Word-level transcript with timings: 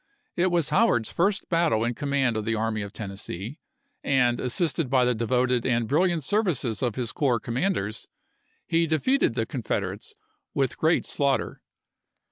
It 0.35 0.49
was 0.49 0.69
Howard's 0.69 1.11
first 1.11 1.47
battle 1.47 1.83
in 1.83 1.93
command 1.93 2.35
of 2.35 2.43
the 2.43 2.55
Army 2.55 2.81
of 2.81 2.91
Tennessee, 2.91 3.59
and, 4.03 4.39
assisted 4.39 4.89
by 4.89 5.05
the 5.05 5.13
devoted 5.13 5.63
and 5.63 5.87
brilliant 5.87 6.23
services 6.23 6.81
of 6.81 6.95
his 6.95 7.11
corps 7.11 7.39
commanders, 7.39 8.07
he 8.65 8.87
defeated 8.87 9.35
the 9.35 9.45
Confederates 9.45 10.15
with 10.55 10.75
great 10.75 11.05
slaughter. 11.05 11.61